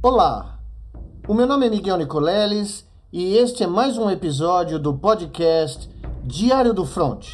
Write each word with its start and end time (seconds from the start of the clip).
Olá, 0.00 0.60
o 1.26 1.34
meu 1.34 1.44
nome 1.44 1.66
é 1.66 1.70
Miguel 1.70 1.96
Nicoleles 1.96 2.86
e 3.12 3.36
este 3.36 3.64
é 3.64 3.66
mais 3.66 3.98
um 3.98 4.08
episódio 4.08 4.78
do 4.78 4.94
podcast 4.94 5.90
Diário 6.22 6.72
do 6.72 6.86
Front, 6.86 7.26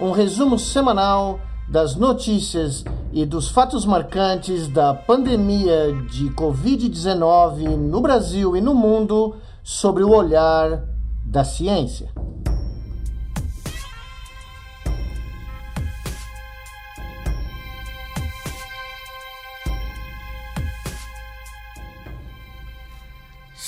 um 0.00 0.10
resumo 0.10 0.58
semanal 0.58 1.38
das 1.68 1.96
notícias 1.96 2.82
e 3.12 3.26
dos 3.26 3.50
fatos 3.50 3.84
marcantes 3.84 4.66
da 4.66 4.94
pandemia 4.94 5.92
de 6.10 6.30
Covid-19 6.30 7.76
no 7.76 8.00
Brasil 8.00 8.56
e 8.56 8.62
no 8.62 8.74
mundo 8.74 9.36
sobre 9.62 10.02
o 10.02 10.08
olhar 10.08 10.82
da 11.22 11.44
ciência. 11.44 12.08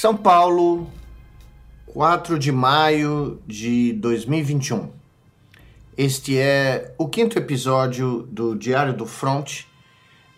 São 0.02 0.16
Paulo, 0.16 0.88
4 1.86 2.36
de 2.36 2.50
maio 2.50 3.40
de 3.46 3.92
2021. 3.92 4.90
Este 5.96 6.36
é 6.36 6.92
o 6.98 7.06
quinto 7.06 7.38
episódio 7.38 8.22
do 8.28 8.56
Diário 8.56 8.92
do 8.94 9.06
Front, 9.06 9.60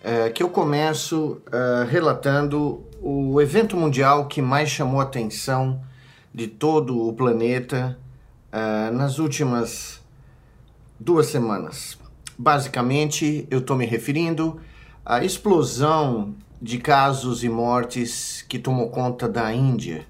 é, 0.02 0.28
que 0.28 0.42
eu 0.42 0.50
começo 0.50 1.40
é, 1.50 1.86
relatando 1.90 2.84
o 3.00 3.40
evento 3.40 3.74
mundial 3.74 4.28
que 4.28 4.42
mais 4.42 4.68
chamou 4.68 5.00
a 5.00 5.04
atenção 5.04 5.80
de 6.34 6.46
todo 6.46 7.08
o 7.08 7.14
planeta 7.14 7.98
é, 8.52 8.90
nas 8.90 9.18
últimas 9.18 9.98
duas 11.00 11.28
semanas. 11.28 11.98
Basicamente, 12.36 13.48
eu 13.50 13.60
estou 13.60 13.78
me 13.78 13.86
referindo 13.86 14.60
à 15.06 15.24
explosão 15.24 16.34
de 16.64 16.78
casos 16.78 17.44
e 17.44 17.48
mortes 17.50 18.42
que 18.48 18.58
tomou 18.58 18.88
conta 18.88 19.28
da 19.28 19.52
Índia, 19.52 20.06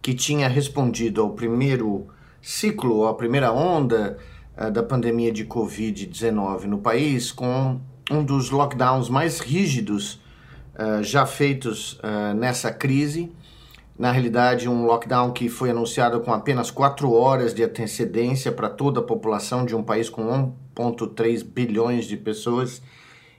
que 0.00 0.14
tinha 0.14 0.46
respondido 0.46 1.20
ao 1.20 1.30
primeiro 1.30 2.06
ciclo, 2.40 3.08
à 3.08 3.14
primeira 3.14 3.50
onda 3.50 4.16
uh, 4.56 4.70
da 4.70 4.80
pandemia 4.80 5.32
de 5.32 5.44
Covid-19 5.44 6.66
no 6.66 6.78
país, 6.78 7.32
com 7.32 7.80
um 8.08 8.22
dos 8.22 8.50
lockdowns 8.50 9.08
mais 9.08 9.40
rígidos 9.40 10.20
uh, 10.76 11.02
já 11.02 11.26
feitos 11.26 11.94
uh, 11.94 12.32
nessa 12.32 12.70
crise. 12.70 13.32
Na 13.98 14.12
realidade, 14.12 14.68
um 14.68 14.86
lockdown 14.86 15.32
que 15.32 15.48
foi 15.48 15.70
anunciado 15.70 16.20
com 16.20 16.32
apenas 16.32 16.70
quatro 16.70 17.10
horas 17.10 17.52
de 17.52 17.64
antecedência 17.64 18.52
para 18.52 18.70
toda 18.70 19.00
a 19.00 19.02
população 19.02 19.66
de 19.66 19.74
um 19.74 19.82
país 19.82 20.08
com 20.08 20.54
1,3 20.76 21.42
bilhões 21.42 22.04
de 22.04 22.16
pessoas 22.16 22.80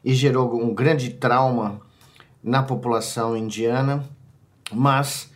e 0.03 0.13
gerou 0.13 0.61
um 0.61 0.73
grande 0.73 1.11
trauma 1.11 1.87
na 2.43 2.63
população 2.63 3.35
indiana, 3.35 4.03
mas 4.71 5.31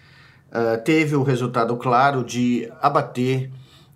uh, 0.50 0.82
teve 0.84 1.16
o 1.16 1.23
resultado 1.23 1.76
claro 1.78 2.23
de 2.23 2.72
abater 2.82 3.52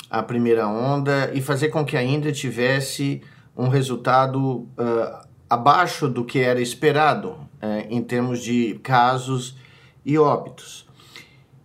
a 0.09 0.23
primeira 0.23 0.67
onda 0.67 1.31
e 1.33 1.41
fazer 1.41 1.69
com 1.69 1.85
que 1.85 1.97
a 1.97 2.03
Índia 2.03 2.31
tivesse 2.31 3.21
um 3.55 3.67
resultado 3.67 4.67
uh, 4.77 5.27
abaixo 5.49 6.07
do 6.07 6.23
que 6.23 6.39
era 6.39 6.61
esperado 6.61 7.29
uh, 7.29 7.87
em 7.89 8.01
termos 8.01 8.41
de 8.41 8.79
casos 8.83 9.57
e 10.05 10.17
óbitos. 10.17 10.87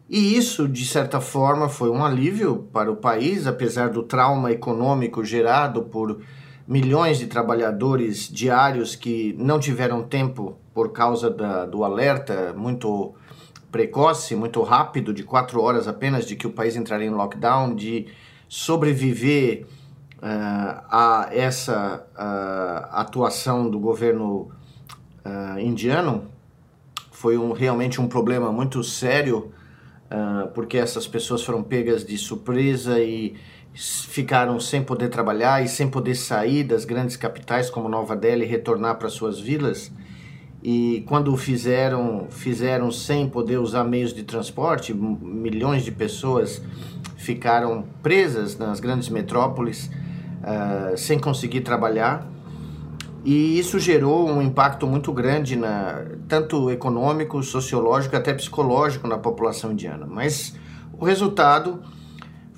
E 0.09 0.37
isso, 0.37 0.69
de 0.69 0.85
certa 0.85 1.21
forma, 1.21 1.69
foi 1.69 1.89
um 1.89 2.05
alívio 2.05 2.69
para 2.73 2.93
o 2.93 2.97
país, 2.97 3.47
apesar 3.47 3.89
do 3.89 4.03
trauma 4.03 4.53
econômico 4.53 5.25
gerado 5.25 5.85
por 5.85 6.21
milhões 6.67 7.19
de 7.19 7.27
trabalhadores 7.27 8.29
diários 8.29 8.95
que 8.95 9.35
não 9.39 9.59
tiveram 9.59 10.03
tempo 10.03 10.57
por 10.73 10.93
causa 10.93 11.31
da, 11.31 11.67
do 11.67 11.85
alerta 11.85 12.55
muito 12.57 13.15
precoce, 13.73 14.37
muito 14.37 14.63
rápido, 14.63 15.15
de 15.15 15.25
quatro 15.25 15.61
horas 15.61 15.89
apenas, 15.89 16.27
de 16.27 16.37
que 16.37 16.47
o 16.47 16.53
país 16.53 16.77
entraria 16.77 17.07
em 17.07 17.11
lockdown, 17.11 17.75
de 17.75 18.07
sobreviver 18.47 19.65
uh, 20.19 20.85
a 20.91 21.29
essa 21.33 22.07
uh, 22.13 22.89
atuação 22.93 23.71
do 23.71 23.81
governo 23.81 24.51
uh, 25.25 25.59
indiano, 25.59 26.27
foi 27.11 27.39
um, 27.39 27.53
realmente 27.53 28.01
um 28.01 28.07
problema 28.07 28.53
muito 28.53 28.85
sério, 28.85 29.53
porque 30.53 30.77
essas 30.77 31.07
pessoas 31.07 31.43
foram 31.43 31.63
pegas 31.63 32.05
de 32.05 32.19
surpresa 32.19 33.01
e 33.01 33.35
ficaram 33.75 34.61
sem 34.61 34.83
poder 34.83 35.09
trabalhar 35.09 35.65
e 35.65 35.69
sem 35.69 35.89
poder 35.89 36.15
sair 36.15 36.65
das 36.65 36.85
grandes 36.85 37.17
capitais 37.17 37.71
como 37.71 37.89
Nova 37.89 38.15
Delhi 38.15 38.45
e 38.45 38.47
retornar 38.47 38.97
para 38.97 39.09
suas 39.09 39.41
vilas. 39.41 39.91
E 40.63 41.05
quando 41.09 41.37
fizeram, 41.37 42.29
fizeram 42.31 42.91
sem 42.91 43.29
poder 43.29 43.59
usar 43.59 43.83
meios 43.83 44.13
de 44.13 44.23
transporte, 44.23 44.95
milhões 44.95 45.85
de 45.85 45.91
pessoas 45.91 46.63
ficaram 47.17 47.85
presas 48.03 48.57
nas 48.57 48.79
grandes 48.79 49.09
metrópoles 49.09 49.91
uh, 50.43 50.97
sem 50.97 51.19
conseguir 51.19 51.63
trabalhar. 51.63 52.29
E 53.25 53.59
isso 53.59 53.79
gerou 53.79 54.29
um 54.29 54.43
impacto 54.43 54.87
muito 54.87 55.13
grande, 55.13 55.57
na, 55.57 56.05
tanto 56.29 56.71
econômico, 56.71 57.43
sociológico, 57.43 58.17
até 58.17 58.35
psicológico 58.35 59.07
na 59.07 59.17
população 59.17 59.73
indiana. 59.73 60.07
Mas 60.09 60.55
o 60.93 61.05
resultado 61.05 61.81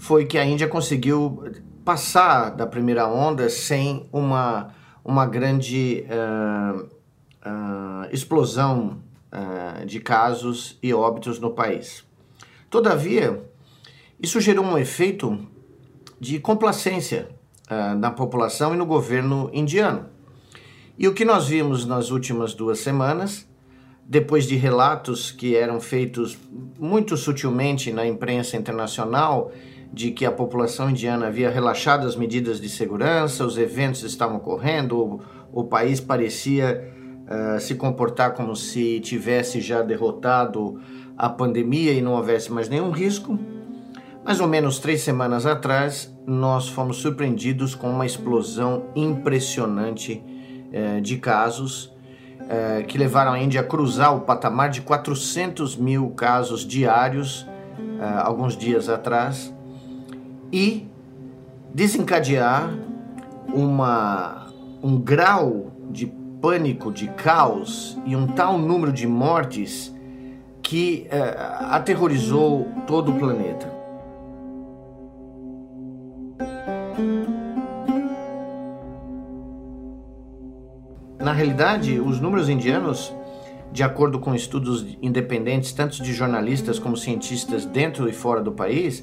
foi 0.04 0.26
que 0.26 0.36
a 0.36 0.44
Índia 0.44 0.68
conseguiu 0.68 1.42
passar 1.82 2.50
da 2.50 2.66
primeira 2.66 3.08
onda 3.08 3.48
sem 3.48 4.06
uma, 4.12 4.68
uma 5.02 5.24
grande 5.24 6.04
uh, 6.10 6.82
uh, 6.82 8.06
explosão 8.12 8.98
uh, 9.32 9.86
de 9.86 10.00
casos 10.00 10.78
e 10.82 10.92
óbitos 10.92 11.40
no 11.40 11.52
país. 11.52 12.04
Todavia, 12.68 13.42
isso 14.22 14.42
gerou 14.42 14.62
um 14.62 14.76
efeito 14.76 15.38
de 16.20 16.38
complacência 16.38 17.30
na 17.98 18.10
população 18.10 18.74
e 18.74 18.76
no 18.76 18.84
governo 18.84 19.48
indiano. 19.54 20.10
E 20.98 21.08
o 21.08 21.14
que 21.14 21.24
nós 21.24 21.48
vimos 21.48 21.86
nas 21.86 22.10
últimas 22.10 22.52
duas 22.52 22.78
semanas, 22.80 23.48
depois 24.04 24.46
de 24.46 24.54
relatos 24.54 25.30
que 25.30 25.56
eram 25.56 25.80
feitos 25.80 26.38
muito 26.78 27.16
sutilmente 27.16 27.90
na 27.90 28.06
imprensa 28.06 28.56
internacional 28.56 29.50
de 29.94 30.10
que 30.10 30.26
a 30.26 30.32
população 30.32 30.90
indiana 30.90 31.28
havia 31.28 31.48
relaxado 31.48 32.04
as 32.04 32.16
medidas 32.16 32.60
de 32.60 32.68
segurança, 32.68 33.46
os 33.46 33.56
eventos 33.56 34.02
estavam 34.02 34.38
ocorrendo, 34.38 34.98
o, 34.98 35.20
o 35.52 35.64
país 35.64 36.00
parecia 36.00 36.92
uh, 37.28 37.60
se 37.60 37.76
comportar 37.76 38.34
como 38.34 38.56
se 38.56 38.98
tivesse 38.98 39.60
já 39.60 39.82
derrotado 39.82 40.80
a 41.16 41.28
pandemia 41.28 41.92
e 41.92 42.02
não 42.02 42.14
houvesse 42.14 42.52
mais 42.52 42.68
nenhum 42.68 42.90
risco. 42.90 43.38
Mais 44.24 44.40
ou 44.40 44.48
menos 44.48 44.80
três 44.80 45.02
semanas 45.02 45.46
atrás, 45.46 46.12
nós 46.26 46.68
fomos 46.68 46.96
surpreendidos 46.96 47.76
com 47.76 47.88
uma 47.88 48.04
explosão 48.04 48.86
impressionante 48.96 50.24
uh, 50.72 51.00
de 51.00 51.18
casos 51.18 51.84
uh, 52.40 52.84
que 52.88 52.98
levaram 52.98 53.32
a 53.32 53.38
Índia 53.38 53.60
a 53.60 53.64
cruzar 53.64 54.16
o 54.16 54.22
patamar 54.22 54.70
de 54.70 54.80
400 54.80 55.76
mil 55.76 56.10
casos 56.10 56.66
diários 56.66 57.46
alguns 58.24 58.56
dias 58.56 58.88
atrás 58.88 59.53
e 60.54 60.86
desencadear 61.74 62.72
uma, 63.52 64.46
um 64.80 65.00
grau 65.00 65.72
de 65.90 66.06
pânico, 66.40 66.92
de 66.92 67.08
caos 67.08 67.98
e 68.06 68.14
um 68.14 68.28
tal 68.28 68.56
número 68.56 68.92
de 68.92 69.04
mortes 69.04 69.92
que 70.62 71.08
uh, 71.08 71.72
aterrorizou 71.72 72.68
todo 72.86 73.10
o 73.10 73.18
planeta. 73.18 73.68
Na 81.18 81.32
realidade, 81.32 81.98
os 81.98 82.20
números 82.20 82.48
indianos, 82.48 83.12
de 83.72 83.82
acordo 83.82 84.20
com 84.20 84.36
estudos 84.36 84.86
independentes, 85.02 85.72
tanto 85.72 86.00
de 86.00 86.12
jornalistas 86.12 86.78
como 86.78 86.96
cientistas 86.96 87.66
dentro 87.66 88.08
e 88.08 88.12
fora 88.12 88.40
do 88.40 88.52
país, 88.52 89.02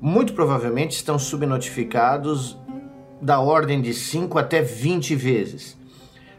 muito 0.00 0.32
provavelmente 0.32 0.92
estão 0.92 1.18
subnotificados 1.18 2.58
da 3.20 3.40
ordem 3.40 3.80
de 3.80 3.94
5 3.94 4.38
até 4.38 4.60
20 4.60 5.14
vezes. 5.14 5.76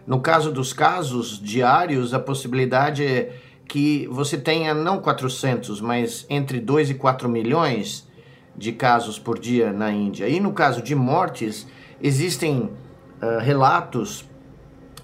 No 0.05 0.19
caso 0.19 0.51
dos 0.51 0.71
casos 0.71 1.39
diários, 1.41 2.13
a 2.13 2.19
possibilidade 2.19 3.03
é 3.03 3.35
que 3.67 4.07
você 4.11 4.37
tenha 4.37 4.73
não 4.73 4.99
400, 4.99 5.81
mas 5.81 6.25
entre 6.29 6.59
2 6.59 6.91
e 6.91 6.93
4 6.93 7.27
milhões 7.27 8.07
de 8.55 8.71
casos 8.71 9.17
por 9.17 9.39
dia 9.39 9.73
na 9.73 9.91
Índia. 9.91 10.27
E 10.27 10.39
no 10.39 10.53
caso 10.53 10.81
de 10.81 10.93
mortes, 10.93 11.67
existem 12.01 12.69
uh, 13.21 13.39
relatos 13.41 14.25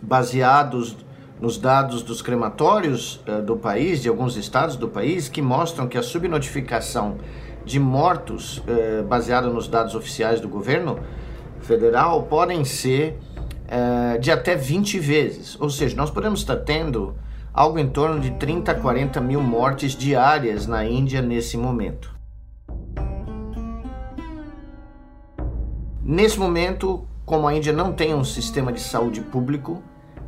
baseados 0.01 0.95
nos 1.39 1.57
dados 1.57 2.03
dos 2.03 2.21
crematórios 2.21 3.15
uh, 3.27 3.41
do 3.41 3.57
país, 3.57 4.01
de 4.01 4.09
alguns 4.09 4.37
estados 4.37 4.75
do 4.75 4.87
país, 4.87 5.27
que 5.27 5.41
mostram 5.41 5.87
que 5.87 5.97
a 5.97 6.03
subnotificação 6.03 7.17
de 7.65 7.79
mortos, 7.79 8.61
eh, 8.67 9.03
baseado 9.03 9.51
nos 9.53 9.67
dados 9.67 9.95
oficiais 9.95 10.39
do 10.39 10.47
governo 10.47 10.99
federal, 11.61 12.23
podem 12.23 12.65
ser 12.65 13.19
eh, 13.67 14.17
de 14.17 14.31
até 14.31 14.55
20 14.55 14.99
vezes. 14.99 15.59
Ou 15.59 15.69
seja, 15.69 15.95
nós 15.95 16.09
podemos 16.09 16.39
estar 16.39 16.57
tendo 16.57 17.15
algo 17.53 17.79
em 17.79 17.87
torno 17.87 18.19
de 18.19 18.31
30 18.31 18.71
a 18.71 18.75
40 18.75 19.21
mil 19.21 19.41
mortes 19.41 19.95
diárias 19.95 20.67
na 20.67 20.85
Índia 20.85 21.21
nesse 21.21 21.57
momento. 21.57 22.13
Nesse 26.03 26.39
momento, 26.39 27.07
como 27.25 27.47
a 27.47 27.53
Índia 27.53 27.71
não 27.71 27.93
tem 27.93 28.13
um 28.13 28.23
sistema 28.23 28.71
de 28.73 28.81
saúde 28.81 29.21
público 29.21 29.81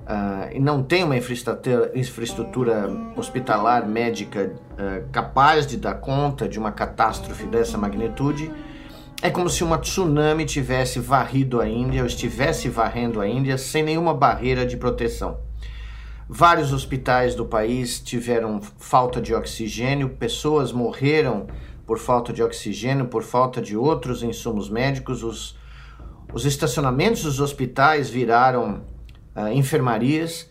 uh, 0.03 0.55
e 0.55 0.59
não 0.59 0.83
tem 0.83 1.03
uma 1.03 1.17
infraestrutura, 1.17 1.91
infraestrutura 1.95 2.89
hospitalar 3.15 3.87
médica 3.87 4.53
uh, 4.71 5.09
capaz 5.11 5.65
de 5.65 5.77
dar 5.77 5.95
conta 5.95 6.47
de 6.47 6.59
uma 6.59 6.71
catástrofe 6.71 7.45
dessa 7.45 7.77
magnitude, 7.77 8.51
é 9.21 9.29
como 9.29 9.49
se 9.49 9.63
uma 9.63 9.77
tsunami 9.77 10.45
tivesse 10.45 10.99
varrido 10.99 11.61
a 11.61 11.67
Índia 11.67 12.01
ou 12.01 12.07
estivesse 12.07 12.67
varrendo 12.67 13.21
a 13.21 13.27
Índia 13.27 13.57
sem 13.57 13.81
nenhuma 13.81 14.13
barreira 14.13 14.65
de 14.65 14.75
proteção. 14.75 15.37
Vários 16.27 16.73
hospitais 16.73 17.35
do 17.35 17.45
país 17.45 17.99
tiveram 17.99 18.59
falta 18.77 19.21
de 19.21 19.33
oxigênio, 19.33 20.09
pessoas 20.09 20.71
morreram 20.71 21.47
por 21.85 21.99
falta 21.99 22.33
de 22.33 22.41
oxigênio, 22.41 23.05
por 23.05 23.23
falta 23.23 23.61
de 23.61 23.75
outros 23.77 24.23
insumos 24.23 24.69
médicos. 24.69 25.23
Os, 25.23 25.57
os 26.33 26.45
estacionamentos 26.45 27.23
dos 27.23 27.39
hospitais 27.39 28.09
viraram 28.09 28.81
uh, 29.35 29.47
enfermarias. 29.49 30.49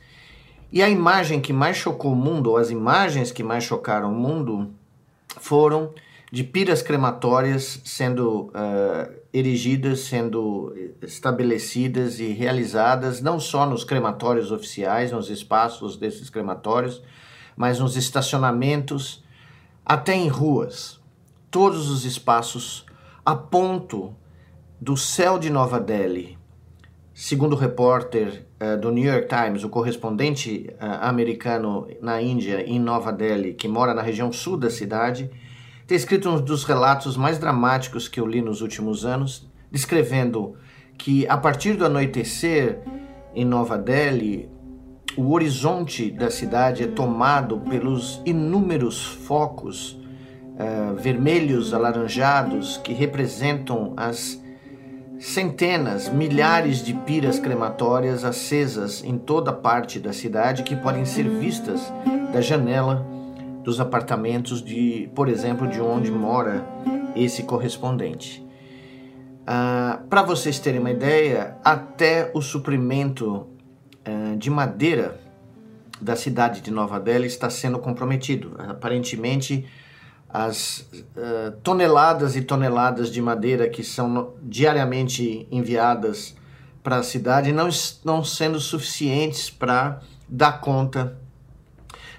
E 0.70 0.82
a 0.82 0.88
imagem 0.88 1.40
que 1.40 1.52
mais 1.52 1.76
chocou 1.76 2.12
o 2.12 2.16
mundo, 2.16 2.50
ou 2.50 2.56
as 2.56 2.70
imagens 2.70 3.30
que 3.30 3.42
mais 3.42 3.64
chocaram 3.64 4.12
o 4.12 4.14
mundo, 4.14 4.70
foram 5.38 5.92
de 6.32 6.42
piras 6.42 6.80
crematórias 6.80 7.82
sendo 7.84 8.50
uh, 8.54 9.12
erigidas, 9.34 10.00
sendo 10.00 10.74
estabelecidas 11.02 12.20
e 12.20 12.32
realizadas 12.32 13.20
não 13.20 13.38
só 13.38 13.66
nos 13.66 13.84
crematórios 13.84 14.50
oficiais, 14.50 15.12
nos 15.12 15.28
espaços 15.28 15.96
desses 15.96 16.30
crematórios, 16.30 17.02
mas 17.54 17.78
nos 17.80 17.96
estacionamentos, 17.96 19.22
até 19.84 20.14
em 20.14 20.28
ruas. 20.28 20.98
Todos 21.50 21.90
os 21.90 22.06
espaços 22.06 22.86
a 23.24 23.34
ponto 23.34 24.14
do 24.80 24.96
céu 24.96 25.38
de 25.38 25.50
Nova 25.50 25.78
Delhi. 25.78 26.38
Segundo 27.24 27.52
o 27.52 27.56
repórter 27.56 28.44
uh, 28.60 28.76
do 28.76 28.90
New 28.90 29.04
York 29.04 29.28
Times, 29.28 29.62
o 29.62 29.68
correspondente 29.68 30.68
uh, 30.72 31.06
americano 31.06 31.86
na 32.00 32.20
Índia, 32.20 32.68
em 32.68 32.80
Nova 32.80 33.12
Delhi, 33.12 33.54
que 33.54 33.68
mora 33.68 33.94
na 33.94 34.02
região 34.02 34.32
sul 34.32 34.56
da 34.56 34.68
cidade, 34.68 35.30
tem 35.86 35.96
escrito 35.96 36.28
um 36.28 36.40
dos 36.40 36.64
relatos 36.64 37.16
mais 37.16 37.38
dramáticos 37.38 38.08
que 38.08 38.18
eu 38.18 38.26
li 38.26 38.42
nos 38.42 38.60
últimos 38.60 39.04
anos, 39.04 39.48
descrevendo 39.70 40.56
que 40.98 41.24
a 41.28 41.36
partir 41.36 41.74
do 41.74 41.86
anoitecer 41.86 42.80
em 43.32 43.44
Nova 43.44 43.78
Delhi, 43.78 44.50
o 45.16 45.30
horizonte 45.30 46.10
da 46.10 46.28
cidade 46.28 46.82
é 46.82 46.88
tomado 46.88 47.60
pelos 47.60 48.20
inúmeros 48.26 49.00
focos 49.06 49.92
uh, 49.92 50.96
vermelhos 50.96 51.72
alaranjados 51.72 52.78
que 52.78 52.92
representam 52.92 53.94
as 53.96 54.41
centenas, 55.22 56.08
milhares 56.08 56.84
de 56.84 56.92
piras 56.92 57.38
crematórias 57.38 58.24
acesas 58.24 59.04
em 59.04 59.16
toda 59.16 59.52
parte 59.52 60.00
da 60.00 60.12
cidade 60.12 60.64
que 60.64 60.74
podem 60.74 61.04
ser 61.04 61.28
vistas 61.28 61.92
da 62.32 62.40
janela 62.40 63.06
dos 63.62 63.78
apartamentos 63.78 64.60
de, 64.60 65.08
por 65.14 65.28
exemplo, 65.28 65.68
de 65.68 65.80
onde 65.80 66.10
mora 66.10 66.66
esse 67.14 67.44
correspondente. 67.44 68.44
Ah, 69.46 70.00
Para 70.10 70.22
vocês 70.22 70.58
terem 70.58 70.80
uma 70.80 70.90
ideia, 70.90 71.56
até 71.64 72.32
o 72.34 72.42
suprimento 72.42 73.46
ah, 74.04 74.34
de 74.36 74.50
madeira 74.50 75.20
da 76.00 76.16
cidade 76.16 76.60
de 76.60 76.72
Nova 76.72 76.98
Delhi 76.98 77.28
está 77.28 77.48
sendo 77.48 77.78
comprometido. 77.78 78.56
Aparentemente, 78.58 79.64
as 80.32 80.78
uh, 81.16 81.52
toneladas 81.62 82.36
e 82.36 82.42
toneladas 82.42 83.10
de 83.10 83.20
madeira 83.20 83.68
que 83.68 83.84
são 83.84 84.32
diariamente 84.42 85.46
enviadas 85.50 86.34
para 86.82 86.96
a 86.96 87.02
cidade 87.02 87.52
não 87.52 87.68
estão 87.68 88.24
sendo 88.24 88.58
suficientes 88.58 89.50
para 89.50 90.00
dar 90.26 90.60
conta 90.60 91.18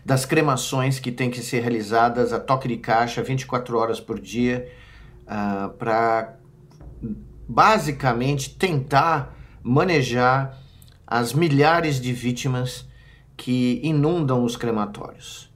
das 0.05 0.25
cremações 0.25 0.99
que 0.99 1.11
têm 1.11 1.31
que 1.31 1.41
ser 1.41 1.61
realizadas 1.61 2.33
a 2.33 2.39
toque 2.39 2.67
de 2.67 2.77
caixa 2.77 3.23
24 3.23 3.77
horas 3.77 3.99
por 3.99 4.19
dia 4.19 4.71
uh, 5.23 5.69
para 5.69 6.35
basicamente 7.47 8.51
tentar 8.51 9.35
manejar 9.63 10.57
as 11.07 11.33
milhares 11.33 11.99
de 11.99 12.13
vítimas 12.13 12.87
que 13.35 13.79
inundam 13.83 14.43
os 14.43 14.55
crematórios. 14.55 15.52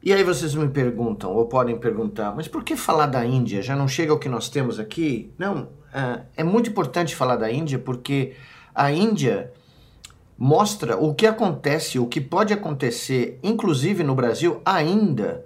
E 0.00 0.12
aí 0.12 0.22
vocês 0.22 0.54
me 0.54 0.68
perguntam, 0.68 1.32
ou 1.32 1.46
podem 1.46 1.76
perguntar, 1.76 2.32
mas 2.34 2.46
por 2.46 2.62
que 2.62 2.76
falar 2.76 3.06
da 3.06 3.24
Índia? 3.26 3.60
Já 3.60 3.74
não 3.74 3.88
chega 3.88 4.14
o 4.14 4.18
que 4.18 4.28
nós 4.28 4.48
temos 4.48 4.78
aqui? 4.78 5.32
Não, 5.36 5.62
uh, 5.62 6.24
é 6.36 6.44
muito 6.44 6.70
importante 6.70 7.16
falar 7.16 7.34
da 7.34 7.50
Índia 7.50 7.80
porque 7.80 8.34
a 8.72 8.92
Índia 8.92 9.52
mostra 10.38 10.96
o 10.96 11.12
que 11.12 11.26
acontece, 11.26 11.98
o 11.98 12.06
que 12.06 12.20
pode 12.20 12.52
acontecer, 12.52 13.40
inclusive 13.42 14.04
no 14.04 14.14
Brasil, 14.14 14.62
ainda 14.64 15.44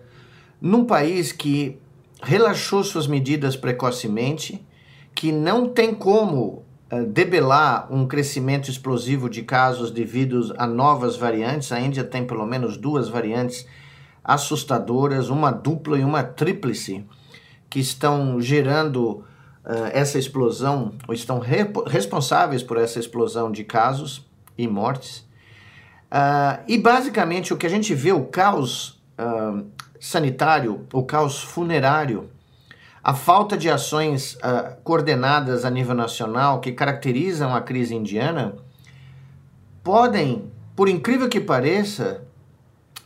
num 0.60 0.84
país 0.84 1.32
que 1.32 1.80
relaxou 2.22 2.84
suas 2.84 3.06
medidas 3.06 3.56
precocemente, 3.56 4.64
que 5.14 5.32
não 5.32 5.66
tem 5.66 5.94
como 5.94 6.62
uh, 6.92 7.06
debelar 7.06 7.90
um 7.90 8.06
crescimento 8.06 8.70
explosivo 8.70 9.30
de 9.30 9.42
casos 9.42 9.90
devido 9.90 10.54
a 10.58 10.66
novas 10.66 11.16
variantes. 11.16 11.72
A 11.72 11.80
Índia 11.80 12.04
tem 12.04 12.26
pelo 12.26 12.46
menos 12.46 12.76
duas 12.76 13.08
variantes 13.08 13.66
assustadoras, 14.24 15.28
uma 15.28 15.50
dupla 15.50 15.98
e 15.98 16.04
uma 16.04 16.22
tríplice, 16.22 17.04
que 17.68 17.80
estão 17.80 18.40
gerando 18.40 19.24
uh, 19.64 19.90
essa 19.92 20.18
explosão, 20.18 20.92
ou 21.08 21.14
estão 21.14 21.38
re 21.38 21.66
responsáveis 21.86 22.62
por 22.62 22.76
essa 22.76 22.98
explosão 22.98 23.50
de 23.50 23.64
casos 23.64 24.26
e 24.56 24.68
mortes. 24.68 25.26
Uh, 26.12 26.62
e 26.68 26.76
basicamente 26.76 27.54
o 27.54 27.56
que 27.56 27.66
a 27.66 27.70
gente 27.70 27.94
vê, 27.94 28.12
o 28.12 28.26
caos 28.26 29.02
uh, 29.18 29.64
sanitário, 29.98 30.86
o 30.92 31.02
caos 31.02 31.42
funerário, 31.42 32.28
a 33.02 33.14
falta 33.14 33.56
de 33.56 33.70
ações 33.70 34.34
uh, 34.34 34.76
coordenadas 34.84 35.64
a 35.64 35.70
nível 35.70 35.94
nacional 35.94 36.60
que 36.60 36.70
caracterizam 36.70 37.54
a 37.54 37.60
crise 37.60 37.94
indiana, 37.94 38.54
podem, 39.82 40.50
por 40.76 40.88
incrível 40.88 41.28
que 41.28 41.40
pareça, 41.40 42.22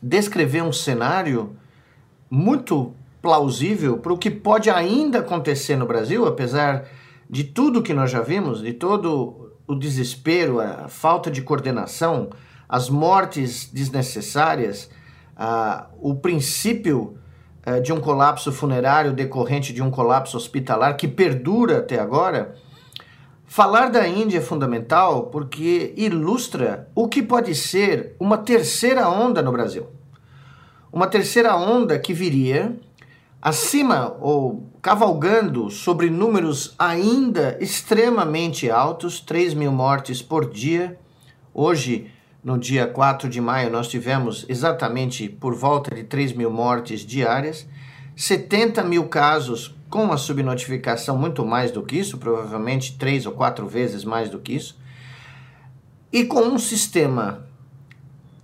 descrever 0.02 0.62
um 0.62 0.72
cenário 0.72 1.56
muito 2.30 2.94
plausível 3.22 3.98
para 3.98 4.12
o 4.12 4.18
que 4.18 4.30
pode 4.30 4.70
ainda 4.70 5.18
acontecer 5.18 5.76
no 5.76 5.86
Brasil, 5.86 6.26
apesar 6.26 6.84
de 7.28 7.42
tudo 7.44 7.82
que 7.82 7.92
nós 7.92 8.10
já 8.10 8.20
vimos, 8.20 8.62
de 8.62 8.72
todo 8.72 9.52
o 9.66 9.74
desespero, 9.74 10.60
a 10.60 10.88
falta 10.88 11.30
de 11.30 11.42
coordenação, 11.42 12.30
as 12.68 12.88
mortes 12.88 13.68
desnecessárias, 13.72 14.88
uh, 15.36 15.86
o 16.00 16.14
princípio 16.14 17.18
uh, 17.66 17.80
de 17.80 17.92
um 17.92 18.00
colapso 18.00 18.52
funerário 18.52 19.12
decorrente 19.12 19.72
de 19.72 19.82
um 19.82 19.90
colapso 19.90 20.36
hospitalar 20.36 20.96
que 20.96 21.08
perdura 21.08 21.78
até 21.78 21.98
agora. 21.98 22.54
Falar 23.48 23.90
da 23.90 24.06
Índia 24.06 24.38
é 24.38 24.42
fundamental 24.42 25.26
porque 25.26 25.94
ilustra 25.96 26.88
o 26.94 27.06
que 27.06 27.22
pode 27.22 27.54
ser 27.54 28.16
uma 28.18 28.36
terceira 28.36 29.08
onda 29.08 29.40
no 29.40 29.52
Brasil. 29.52 29.86
Uma 30.92 31.06
terceira 31.06 31.54
onda 31.56 31.96
que 31.96 32.12
viria 32.12 32.76
acima 33.40 34.16
ou 34.20 34.68
cavalgando 34.82 35.70
sobre 35.70 36.10
números 36.10 36.74
ainda 36.76 37.56
extremamente 37.60 38.68
altos, 38.68 39.20
3 39.20 39.54
mil 39.54 39.70
mortes 39.70 40.20
por 40.20 40.50
dia. 40.50 40.98
Hoje, 41.54 42.10
no 42.42 42.58
dia 42.58 42.86
4 42.88 43.28
de 43.28 43.40
maio, 43.40 43.70
nós 43.70 43.86
tivemos 43.86 44.44
exatamente 44.48 45.28
por 45.28 45.54
volta 45.54 45.94
de 45.94 46.02
3 46.02 46.32
mil 46.32 46.50
mortes 46.50 47.06
diárias, 47.06 47.64
70 48.16 48.82
mil 48.82 49.04
casos 49.08 49.76
com 49.96 50.12
a 50.12 50.18
subnotificação 50.18 51.16
muito 51.16 51.42
mais 51.42 51.70
do 51.70 51.82
que 51.82 51.96
isso, 51.96 52.18
provavelmente 52.18 52.98
três 52.98 53.24
ou 53.24 53.32
quatro 53.32 53.66
vezes 53.66 54.04
mais 54.04 54.28
do 54.28 54.38
que 54.38 54.52
isso, 54.52 54.78
e 56.12 56.22
com 56.26 56.40
um 56.40 56.58
sistema 56.58 57.46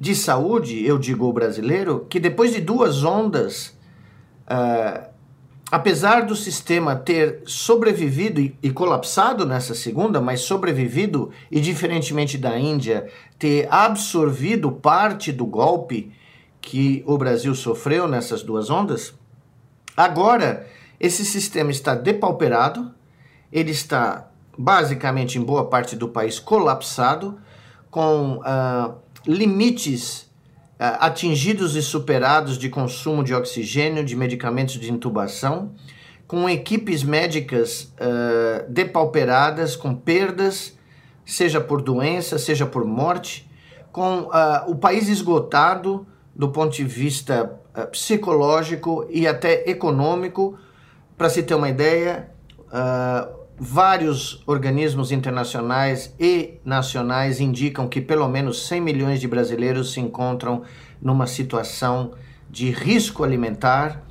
de 0.00 0.14
saúde, 0.14 0.82
eu 0.82 0.96
digo 0.98 1.26
o 1.26 1.32
brasileiro, 1.32 2.06
que 2.08 2.18
depois 2.18 2.54
de 2.54 2.60
duas 2.62 3.04
ondas 3.04 3.76
Uh, 4.42 5.08
apesar 5.70 6.26
do 6.26 6.34
sistema 6.34 6.96
ter 6.96 7.42
sobrevivido 7.46 8.40
e, 8.40 8.58
e, 8.62 8.70
colapsado 8.70 9.46
nessa 9.46 9.72
segunda, 9.72 10.20
mas 10.20 10.40
sobrevivido 10.40 11.30
e, 11.50 11.60
diferentemente 11.60 12.36
da 12.36 12.58
Índia, 12.58 13.08
ter 13.38 13.68
absorvido 13.72 14.72
parte 14.72 15.32
do 15.32 15.46
golpe 15.46 16.12
que 16.60 17.02
o 17.06 17.16
Brasil 17.16 17.54
sofreu 17.54 18.06
nessas 18.08 18.42
duas 18.42 18.68
ondas, 18.68 19.14
agora 19.96 20.66
esse 21.02 21.24
sistema 21.24 21.72
está 21.72 21.96
depauperado, 21.96 22.94
ele 23.52 23.72
está 23.72 24.30
basicamente 24.56 25.36
em 25.36 25.42
boa 25.42 25.68
parte 25.68 25.96
do 25.96 26.08
país 26.08 26.38
colapsado, 26.38 27.40
com 27.90 28.36
uh, 28.36 28.94
limites 29.26 30.30
atingidos 30.78 31.76
e 31.76 31.82
superados 31.82 32.58
de 32.58 32.68
consumo 32.68 33.22
de 33.22 33.32
oxigênio, 33.32 34.04
de 34.04 34.16
medicamentos 34.16 34.74
de 34.74 34.90
intubação, 34.90 35.72
com 36.26 36.48
equipes 36.48 37.04
médicas 37.04 37.92
uh, 38.00 38.68
depauperadas, 38.68 39.76
com 39.76 39.94
perdas, 39.94 40.76
seja 41.24 41.60
por 41.60 41.82
doença, 41.82 42.36
seja 42.36 42.66
por 42.66 42.84
morte, 42.84 43.48
com 43.92 44.28
o 44.66 44.74
país 44.74 45.08
esgotado 45.08 46.04
do 46.34 46.48
ponto 46.48 46.74
de 46.74 46.84
vista 46.84 47.60
psicológico 47.92 49.06
e 49.10 49.26
até 49.26 49.70
econômico. 49.70 50.58
Para 51.22 51.30
se 51.30 51.44
ter 51.44 51.54
uma 51.54 51.68
ideia, 51.68 52.28
vários 53.56 54.42
organismos 54.44 55.12
internacionais 55.12 56.12
e 56.18 56.58
nacionais 56.64 57.38
indicam 57.38 57.86
que 57.86 58.00
pelo 58.00 58.28
menos 58.28 58.66
100 58.66 58.80
milhões 58.80 59.20
de 59.20 59.28
brasileiros 59.28 59.92
se 59.92 60.00
encontram 60.00 60.64
numa 61.00 61.28
situação 61.28 62.10
de 62.50 62.72
risco 62.72 63.22
alimentar, 63.22 64.02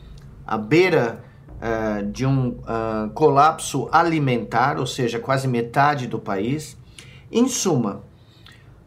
à 0.48 0.58
beira 0.58 1.22
uh, 1.58 2.10
de 2.10 2.26
um 2.26 2.52
uh, 2.52 3.10
colapso 3.14 3.90
alimentar, 3.92 4.80
ou 4.80 4.88
seja, 4.88 5.20
quase 5.20 5.50
metade 5.50 6.08
do 6.08 6.18
país. 6.18 6.78
Em 7.30 7.46
suma, 7.46 8.04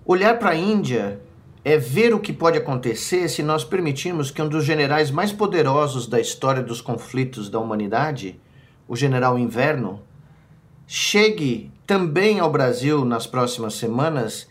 olhar 0.07 0.39
para 0.39 0.53
a 0.53 0.57
Índia 0.57 1.21
é 1.65 1.79
ver 1.79 2.13
o 2.13 2.21
que 2.21 2.33
pode 2.33 2.59
acontecer 2.59 3.27
se 3.29 3.43
nós 3.43 3.65
permitirmos 3.65 4.31
que 4.31 4.43
um 4.43 4.49
dos 4.49 4.65
generais 4.65 5.11
mais 5.11 5.33
poderosos 5.33 6.07
da 6.07 6.21
história 6.21 6.63
dos 6.63 6.83
conflitos 6.83 7.49
da 7.49 7.59
humanidade, 7.59 8.39
o 8.87 8.95
general 8.95 9.39
Inverno, 9.39 10.03
chegue 10.87 11.73
também 11.87 12.39
ao 12.39 12.53
Brasil 12.53 13.03
nas 13.07 13.27
próximas 13.27 13.75
semanas 13.75 14.47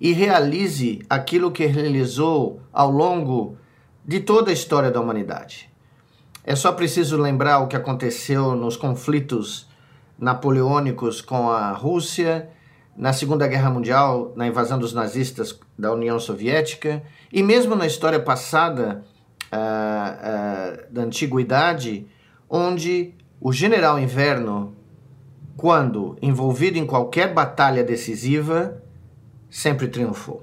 e 0.00 0.12
realize 0.12 1.02
aquilo 1.10 1.52
que 1.52 1.66
realizou 1.66 2.60
ao 2.72 2.90
longo 2.90 3.58
de 4.02 4.20
toda 4.20 4.50
a 4.50 4.54
história 4.54 4.90
da 4.90 5.00
humanidade. 5.00 5.70
É 6.42 6.56
só 6.56 6.72
preciso 6.72 7.20
lembrar 7.20 7.58
o 7.58 7.66
que 7.66 7.76
aconteceu 7.76 8.54
nos 8.54 8.78
conflitos 8.78 9.68
napoleônicos 10.18 11.20
com 11.20 11.50
a 11.50 11.72
Rússia, 11.72 12.48
na 12.96 13.12
Segunda 13.12 13.46
Guerra 13.46 13.70
Mundial, 13.70 14.32
na 14.34 14.46
invasão 14.46 14.78
dos 14.78 14.92
nazistas 14.92 15.58
da 15.78 15.92
União 15.92 16.18
Soviética, 16.18 17.02
e 17.32 17.42
mesmo 17.42 17.74
na 17.76 17.86
história 17.86 18.18
passada 18.18 19.04
uh, 19.52 19.56
uh, 19.56 20.92
da 20.92 21.02
antiguidade, 21.02 22.06
onde 22.48 23.14
o 23.40 23.52
general 23.52 23.98
Inverno, 23.98 24.74
quando 25.56 26.16
envolvido 26.22 26.78
em 26.78 26.86
qualquer 26.86 27.34
batalha 27.34 27.84
decisiva, 27.84 28.82
sempre 29.50 29.88
triunfou. 29.88 30.42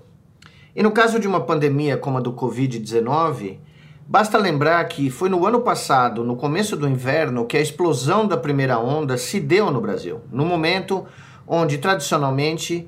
E 0.75 0.83
no 0.83 0.91
caso 0.91 1.19
de 1.19 1.27
uma 1.27 1.41
pandemia 1.41 1.97
como 1.97 2.17
a 2.17 2.21
do 2.21 2.33
Covid-19, 2.33 3.57
Basta 4.05 4.37
lembrar 4.37 4.83
que 4.89 5.09
foi 5.09 5.29
no 5.29 5.45
ano 5.45 5.61
passado, 5.61 6.25
no 6.25 6.35
começo 6.35 6.75
do 6.75 6.87
inverno, 6.87 7.45
que 7.45 7.55
a 7.55 7.61
explosão 7.61 8.27
da 8.27 8.35
primeira 8.35 8.77
onda 8.77 9.17
se 9.17 9.39
deu 9.39 9.71
no 9.71 9.79
Brasil, 9.79 10.19
no 10.29 10.45
momento 10.45 11.05
onde 11.47 11.77
tradicionalmente 11.77 12.87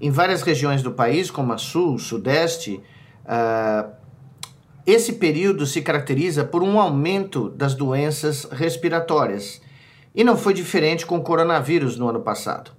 em 0.00 0.10
várias 0.10 0.42
regiões 0.42 0.82
do 0.82 0.92
país, 0.92 1.30
como 1.30 1.52
a 1.52 1.58
Sul, 1.58 1.98
Sudeste, 1.98 2.80
uh, 3.24 3.90
esse 4.86 5.14
período 5.14 5.66
se 5.66 5.82
caracteriza 5.82 6.44
por 6.44 6.62
um 6.62 6.80
aumento 6.80 7.50
das 7.50 7.74
doenças 7.74 8.44
respiratórias. 8.50 9.60
E 10.14 10.24
não 10.24 10.36
foi 10.36 10.54
diferente 10.54 11.04
com 11.04 11.18
o 11.18 11.22
coronavírus 11.22 11.98
no 11.98 12.08
ano 12.08 12.20
passado. 12.20 12.70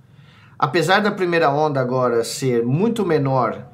Apesar 0.58 1.02
da 1.02 1.12
primeira 1.12 1.52
onda 1.52 1.80
agora 1.80 2.24
ser 2.24 2.66
muito 2.66 3.06
menor 3.06 3.70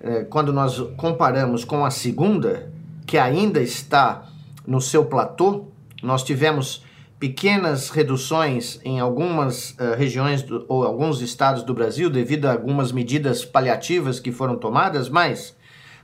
eh, 0.00 0.24
quando 0.30 0.52
nós 0.52 0.78
comparamos 0.96 1.64
com 1.64 1.84
a 1.84 1.90
segunda, 1.90 2.70
que 3.06 3.18
ainda 3.18 3.60
está 3.60 4.28
no 4.66 4.80
seu 4.80 5.04
platô. 5.06 5.64
Nós 6.02 6.22
tivemos 6.22 6.84
pequenas 7.18 7.90
reduções 7.90 8.80
em 8.84 9.00
algumas 9.00 9.70
uh, 9.72 9.96
regiões 9.96 10.42
do, 10.42 10.64
ou 10.68 10.84
alguns 10.84 11.20
estados 11.20 11.62
do 11.62 11.74
Brasil 11.74 12.08
devido 12.08 12.46
a 12.46 12.52
algumas 12.52 12.92
medidas 12.92 13.44
paliativas 13.44 14.20
que 14.20 14.30
foram 14.30 14.56
tomadas, 14.56 15.08
mas 15.08 15.56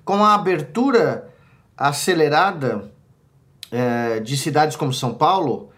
com 0.04 0.24
a 0.24 0.34
abertura 0.34 1.32
acelerada 1.76 2.90
uh, 3.70 4.20
de 4.22 4.36
cidades 4.36 4.76
como 4.76 4.92
São 4.92 5.14
Paulo, 5.14 5.70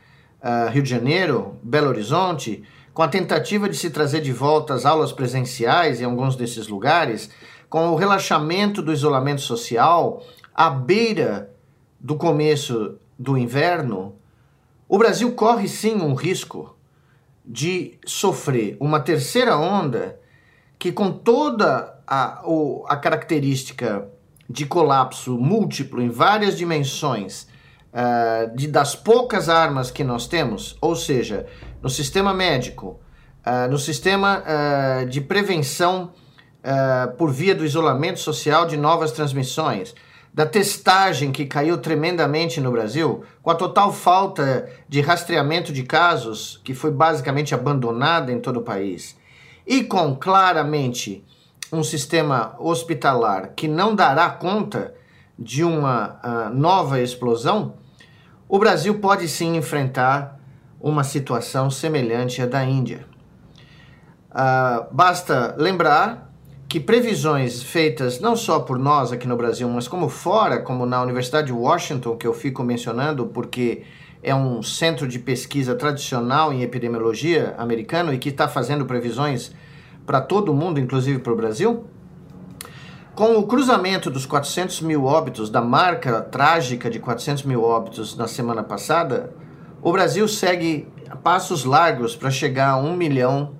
uh, 0.42 0.70
Rio 0.70 0.82
de 0.82 0.88
Janeiro, 0.88 1.58
Belo 1.62 1.88
Horizonte, 1.88 2.64
com 2.94 3.02
a 3.02 3.08
tentativa 3.08 3.68
de 3.68 3.76
se 3.76 3.90
trazer 3.90 4.22
de 4.22 4.32
volta 4.32 4.72
as 4.72 4.86
aulas 4.86 5.12
presenciais 5.12 6.00
em 6.00 6.04
alguns 6.04 6.34
desses 6.34 6.66
lugares, 6.66 7.30
com 7.68 7.88
o 7.88 7.96
relaxamento 7.96 8.80
do 8.80 8.90
isolamento 8.90 9.42
social, 9.42 10.24
à 10.54 10.70
beira 10.70 11.50
do 12.00 12.16
começo 12.16 12.96
do 13.18 13.36
inverno, 13.36 14.14
o 14.88 14.98
Brasil 14.98 15.32
corre 15.32 15.68
sim 15.68 15.96
um 15.96 16.14
risco 16.14 16.76
de 17.44 17.98
sofrer 18.04 18.76
uma 18.80 19.00
terceira 19.00 19.56
onda 19.56 20.18
que, 20.78 20.92
com 20.92 21.12
toda 21.12 21.98
a, 22.06 22.42
a 22.86 22.96
característica 22.96 24.08
de 24.48 24.66
colapso 24.66 25.36
múltiplo 25.38 26.00
em 26.00 26.08
várias 26.08 26.56
dimensões, 26.56 27.48
uh, 27.92 28.54
de, 28.54 28.68
das 28.68 28.94
poucas 28.94 29.48
armas 29.48 29.90
que 29.90 30.04
nós 30.04 30.26
temos, 30.26 30.76
ou 30.80 30.94
seja, 30.94 31.46
no 31.82 31.88
sistema 31.88 32.34
médico, 32.34 33.00
uh, 33.46 33.70
no 33.70 33.78
sistema 33.78 34.42
uh, 34.42 35.06
de 35.06 35.20
prevenção 35.20 36.12
por 37.16 37.30
via 37.30 37.54
do 37.54 37.64
isolamento 37.64 38.18
social 38.18 38.66
de 38.66 38.76
novas 38.76 39.12
transmissões, 39.12 39.94
da 40.36 40.44
testagem 40.44 41.32
que 41.32 41.46
caiu 41.46 41.78
tremendamente 41.78 42.60
no 42.60 42.70
Brasil, 42.70 43.24
com 43.42 43.50
a 43.50 43.54
total 43.54 43.90
falta 43.90 44.68
de 44.86 45.00
rastreamento 45.00 45.72
de 45.72 45.82
casos, 45.82 46.60
que 46.62 46.74
foi 46.74 46.90
basicamente 46.90 47.54
abandonada 47.54 48.30
em 48.30 48.38
todo 48.38 48.58
o 48.58 48.62
país, 48.62 49.16
e 49.66 49.82
com 49.82 50.14
claramente 50.14 51.24
um 51.72 51.82
sistema 51.82 52.54
hospitalar 52.58 53.54
que 53.56 53.66
não 53.66 53.94
dará 53.94 54.28
conta 54.28 54.92
de 55.38 55.64
uma 55.64 56.20
uh, 56.22 56.54
nova 56.54 57.00
explosão, 57.00 57.72
o 58.46 58.58
Brasil 58.58 58.98
pode 58.98 59.26
sim 59.28 59.56
enfrentar 59.56 60.38
uma 60.78 61.02
situação 61.02 61.70
semelhante 61.70 62.42
à 62.42 62.46
da 62.46 62.62
Índia. 62.62 63.06
Uh, 64.30 64.86
basta 64.94 65.54
lembrar 65.56 66.25
que 66.68 66.80
previsões 66.80 67.62
feitas 67.62 68.18
não 68.18 68.34
só 68.34 68.60
por 68.60 68.78
nós 68.78 69.12
aqui 69.12 69.26
no 69.26 69.36
Brasil, 69.36 69.68
mas 69.68 69.86
como 69.86 70.08
fora, 70.08 70.60
como 70.60 70.84
na 70.84 71.00
Universidade 71.00 71.48
de 71.48 71.52
Washington, 71.52 72.16
que 72.16 72.26
eu 72.26 72.34
fico 72.34 72.64
mencionando 72.64 73.26
porque 73.26 73.84
é 74.22 74.34
um 74.34 74.62
centro 74.62 75.06
de 75.06 75.18
pesquisa 75.20 75.76
tradicional 75.76 76.52
em 76.52 76.62
epidemiologia 76.62 77.54
americano 77.56 78.12
e 78.12 78.18
que 78.18 78.30
está 78.30 78.48
fazendo 78.48 78.84
previsões 78.84 79.52
para 80.04 80.20
todo 80.20 80.52
mundo, 80.52 80.80
inclusive 80.80 81.20
para 81.20 81.32
o 81.32 81.36
Brasil. 81.36 81.84
Com 83.14 83.36
o 83.36 83.46
cruzamento 83.46 84.10
dos 84.10 84.26
400 84.26 84.80
mil 84.82 85.04
óbitos, 85.04 85.48
da 85.48 85.62
marca 85.62 86.20
trágica 86.20 86.90
de 86.90 86.98
400 86.98 87.44
mil 87.44 87.62
óbitos 87.62 88.16
na 88.16 88.26
semana 88.26 88.62
passada, 88.62 89.32
o 89.80 89.92
Brasil 89.92 90.26
segue 90.26 90.88
passos 91.22 91.64
largos 91.64 92.16
para 92.16 92.30
chegar 92.30 92.70
a 92.70 92.76
1 92.76 92.94
milhão 92.96 93.55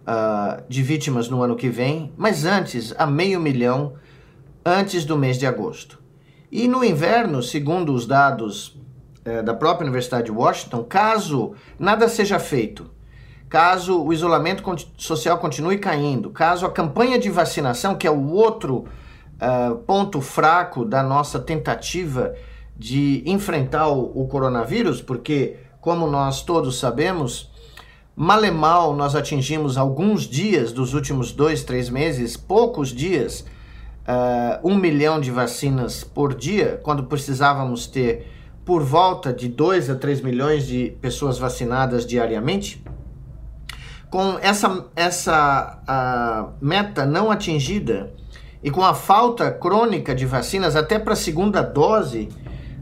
uh, 0.00 0.62
de 0.68 0.82
vítimas 0.82 1.28
no 1.28 1.42
ano 1.42 1.56
que 1.56 1.68
vem, 1.68 2.12
mas 2.16 2.44
antes, 2.44 2.94
a 2.98 3.06
meio 3.06 3.40
milhão 3.40 3.94
antes 4.64 5.04
do 5.04 5.16
mês 5.16 5.38
de 5.38 5.46
agosto. 5.46 5.98
E 6.50 6.66
no 6.66 6.84
inverno, 6.84 7.42
segundo 7.42 7.92
os 7.92 8.06
dados 8.06 8.78
uh, 9.26 9.42
da 9.44 9.54
própria 9.54 9.84
Universidade 9.84 10.26
de 10.26 10.32
Washington, 10.32 10.84
caso 10.84 11.54
nada 11.78 12.08
seja 12.08 12.38
feito, 12.38 12.90
caso 13.48 14.02
o 14.02 14.12
isolamento 14.12 14.62
social 14.96 15.38
continue 15.38 15.78
caindo, 15.78 16.30
caso 16.30 16.66
a 16.66 16.70
campanha 16.70 17.18
de 17.18 17.30
vacinação, 17.30 17.94
que 17.94 18.06
é 18.06 18.10
o 18.10 18.30
outro 18.30 18.86
uh, 19.40 19.76
ponto 19.86 20.20
fraco 20.20 20.84
da 20.84 21.02
nossa 21.02 21.38
tentativa 21.38 22.34
de 22.76 23.22
enfrentar 23.26 23.88
o, 23.88 24.22
o 24.22 24.26
coronavírus, 24.26 25.02
porque, 25.02 25.56
como 25.80 26.06
nós 26.06 26.42
todos 26.42 26.78
sabemos, 26.78 27.50
Malemal, 28.16 28.94
nós 28.94 29.14
atingimos 29.14 29.76
alguns 29.78 30.24
dias 30.24 30.72
dos 30.72 30.94
últimos 30.94 31.32
dois, 31.32 31.62
três 31.62 31.88
meses, 31.88 32.36
poucos 32.36 32.90
dias, 32.90 33.44
uh, 34.00 34.68
um 34.68 34.76
milhão 34.76 35.20
de 35.20 35.30
vacinas 35.30 36.02
por 36.04 36.34
dia, 36.34 36.80
quando 36.82 37.04
precisávamos 37.04 37.86
ter 37.86 38.26
por 38.64 38.82
volta 38.82 39.32
de 39.32 39.48
2 39.48 39.90
a 39.90 39.94
3 39.94 40.20
milhões 40.20 40.66
de 40.66 40.96
pessoas 41.00 41.38
vacinadas 41.38 42.06
diariamente. 42.06 42.84
Com 44.10 44.38
essa, 44.42 44.86
essa 44.94 45.80
uh, 45.88 46.52
meta 46.64 47.06
não 47.06 47.30
atingida 47.30 48.12
e 48.62 48.70
com 48.70 48.84
a 48.84 48.92
falta 48.92 49.50
crônica 49.50 50.14
de 50.14 50.26
vacinas 50.26 50.76
até 50.76 50.98
para 50.98 51.14
a 51.14 51.16
segunda 51.16 51.62
dose, 51.62 52.28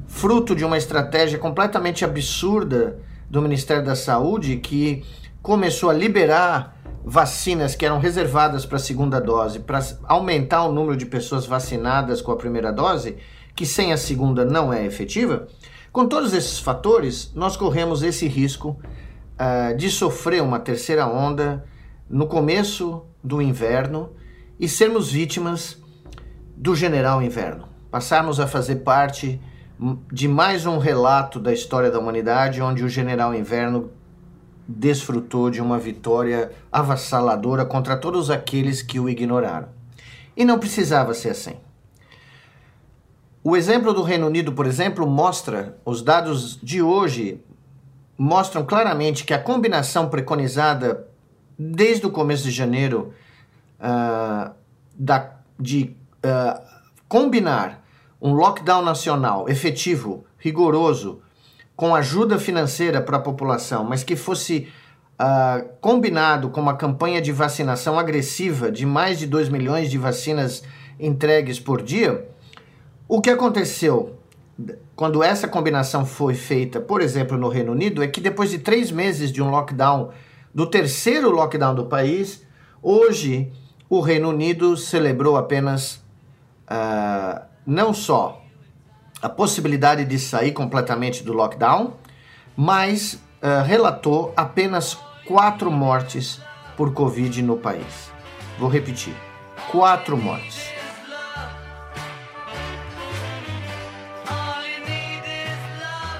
fruto 0.06 0.56
de 0.56 0.64
uma 0.64 0.78
estratégia 0.78 1.38
completamente 1.38 2.04
absurda 2.04 2.98
do 3.28 3.42
Ministério 3.42 3.84
da 3.84 3.94
Saúde 3.94 4.56
que 4.56 5.04
começou 5.42 5.90
a 5.90 5.94
liberar 5.94 6.76
vacinas 7.04 7.74
que 7.74 7.86
eram 7.86 7.98
reservadas 7.98 8.66
para 8.66 8.76
a 8.76 8.80
segunda 8.80 9.20
dose, 9.20 9.60
para 9.60 9.80
aumentar 10.04 10.64
o 10.64 10.72
número 10.72 10.96
de 10.96 11.06
pessoas 11.06 11.46
vacinadas 11.46 12.20
com 12.20 12.32
a 12.32 12.36
primeira 12.36 12.72
dose, 12.72 13.16
que 13.54 13.64
sem 13.64 13.92
a 13.92 13.96
segunda 13.96 14.44
não 14.44 14.72
é 14.72 14.84
efetiva, 14.84 15.48
com 15.90 16.06
todos 16.06 16.34
esses 16.34 16.58
fatores, 16.58 17.32
nós 17.34 17.56
corremos 17.56 18.02
esse 18.02 18.28
risco 18.28 18.78
uh, 19.34 19.76
de 19.76 19.90
sofrer 19.90 20.42
uma 20.42 20.60
terceira 20.60 21.06
onda 21.06 21.64
no 22.08 22.26
começo 22.26 23.04
do 23.24 23.40
inverno 23.40 24.12
e 24.60 24.68
sermos 24.68 25.10
vítimas 25.10 25.78
do 26.56 26.76
general 26.76 27.22
inverno. 27.22 27.68
Passarmos 27.90 28.38
a 28.38 28.46
fazer 28.46 28.76
parte 28.76 29.40
de 30.12 30.26
mais 30.26 30.66
um 30.66 30.78
relato 30.78 31.38
da 31.38 31.52
história 31.52 31.90
da 31.90 31.98
humanidade 31.98 32.60
onde 32.60 32.82
o 32.82 32.88
general 32.88 33.34
inverno 33.34 33.90
desfrutou 34.66 35.50
de 35.50 35.62
uma 35.62 35.78
vitória 35.78 36.50
avassaladora 36.70 37.64
contra 37.64 37.96
todos 37.96 38.28
aqueles 38.28 38.82
que 38.82 38.98
o 38.98 39.08
ignoraram. 39.08 39.68
E 40.36 40.44
não 40.44 40.58
precisava 40.58 41.14
ser 41.14 41.30
assim. 41.30 41.56
O 43.42 43.56
exemplo 43.56 43.94
do 43.94 44.02
Reino 44.02 44.26
Unido, 44.26 44.52
por 44.52 44.66
exemplo, 44.66 45.06
mostra, 45.06 45.78
os 45.84 46.02
dados 46.02 46.58
de 46.62 46.82
hoje 46.82 47.40
mostram 48.18 48.66
claramente 48.66 49.24
que 49.24 49.32
a 49.32 49.38
combinação 49.38 50.08
preconizada 50.08 51.06
desde 51.56 52.04
o 52.06 52.10
começo 52.10 52.44
de 52.44 52.50
janeiro 52.50 53.14
uh, 53.80 54.52
da, 54.94 55.32
de 55.58 55.96
uh, 56.16 56.60
combinar 57.08 57.82
um 58.20 58.32
lockdown 58.32 58.82
nacional 58.82 59.48
efetivo, 59.48 60.24
rigoroso, 60.38 61.20
com 61.76 61.94
ajuda 61.94 62.38
financeira 62.38 63.00
para 63.00 63.18
a 63.18 63.20
população, 63.20 63.84
mas 63.84 64.02
que 64.02 64.16
fosse 64.16 64.68
uh, 65.18 65.68
combinado 65.80 66.50
com 66.50 66.60
uma 66.60 66.76
campanha 66.76 67.20
de 67.20 67.30
vacinação 67.30 67.98
agressiva 67.98 68.70
de 68.70 68.84
mais 68.84 69.18
de 69.18 69.26
2 69.26 69.48
milhões 69.48 69.90
de 69.90 69.98
vacinas 69.98 70.62
entregues 70.98 71.60
por 71.60 71.82
dia, 71.82 72.28
o 73.08 73.20
que 73.20 73.30
aconteceu? 73.30 74.18
Quando 74.96 75.22
essa 75.22 75.46
combinação 75.46 76.04
foi 76.04 76.34
feita, 76.34 76.80
por 76.80 77.00
exemplo, 77.00 77.38
no 77.38 77.48
Reino 77.48 77.72
Unido, 77.72 78.02
é 78.02 78.08
que 78.08 78.20
depois 78.20 78.50
de 78.50 78.58
três 78.58 78.90
meses 78.90 79.30
de 79.30 79.40
um 79.40 79.50
lockdown, 79.50 80.10
do 80.52 80.66
terceiro 80.66 81.30
lockdown 81.30 81.74
do 81.74 81.86
país, 81.86 82.44
hoje 82.82 83.52
o 83.88 84.00
Reino 84.00 84.30
Unido 84.30 84.76
celebrou 84.76 85.36
apenas 85.36 86.02
uh, 86.68 87.47
não 87.68 87.92
só 87.92 88.42
a 89.20 89.28
possibilidade 89.28 90.02
de 90.06 90.18
sair 90.18 90.52
completamente 90.52 91.22
do 91.22 91.34
lockdown, 91.34 91.92
mas 92.56 93.20
uh, 93.42 93.62
relatou 93.62 94.32
apenas 94.34 94.96
quatro 95.26 95.70
mortes 95.70 96.40
por 96.78 96.94
Covid 96.94 97.42
no 97.42 97.58
país. 97.58 98.10
Vou 98.58 98.70
repetir: 98.70 99.14
quatro 99.70 100.16
mortes. 100.16 100.70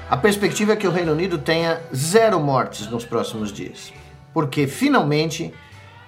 A 0.07 0.17
perspectiva 0.17 0.73
é 0.73 0.75
que 0.75 0.87
o 0.87 0.91
Reino 0.91 1.13
Unido 1.13 1.39
tenha 1.39 1.81
zero 1.95 2.39
mortes 2.39 2.87
nos 2.91 3.05
próximos 3.05 3.51
dias, 3.51 3.91
porque 4.33 4.67
finalmente, 4.67 5.51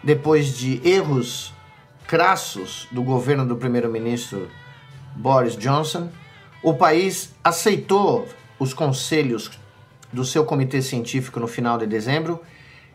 depois 0.04 0.56
de 0.56 0.88
erros 0.88 1.52
crassos 2.06 2.88
do 2.92 3.02
governo 3.02 3.46
do 3.46 3.56
primeiro-ministro 3.56 4.48
Boris 5.15 5.58
Johnson, 5.58 6.10
o 6.63 6.74
país 6.74 7.34
aceitou 7.44 8.27
os 8.60 8.74
conselhos 8.74 9.51
do 10.12 10.24
seu 10.24 10.46
comitê 10.46 10.82
científico 10.82 11.39
no 11.39 11.48
final 11.48 11.77
de 11.77 11.88
dezembro, 11.88 12.41